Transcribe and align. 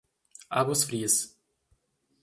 Águas 0.49 0.83
Frias 0.83 1.37